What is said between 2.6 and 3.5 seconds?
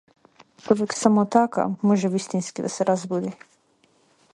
да се разбуди.